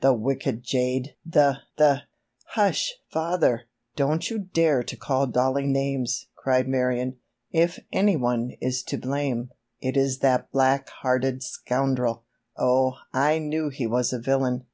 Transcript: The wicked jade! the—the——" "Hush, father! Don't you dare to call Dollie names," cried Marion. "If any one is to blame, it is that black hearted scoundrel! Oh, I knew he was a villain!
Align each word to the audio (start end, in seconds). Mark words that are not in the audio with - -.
The 0.00 0.14
wicked 0.14 0.62
jade! 0.62 1.16
the—the——" 1.26 2.04
"Hush, 2.54 2.94
father! 3.12 3.64
Don't 3.94 4.30
you 4.30 4.38
dare 4.38 4.82
to 4.82 4.96
call 4.96 5.26
Dollie 5.26 5.66
names," 5.66 6.28
cried 6.34 6.66
Marion. 6.66 7.18
"If 7.52 7.78
any 7.92 8.16
one 8.16 8.52
is 8.62 8.82
to 8.84 8.96
blame, 8.96 9.50
it 9.82 9.94
is 9.98 10.20
that 10.20 10.50
black 10.50 10.88
hearted 10.88 11.42
scoundrel! 11.42 12.24
Oh, 12.56 12.94
I 13.12 13.38
knew 13.38 13.68
he 13.68 13.86
was 13.86 14.14
a 14.14 14.18
villain! 14.18 14.64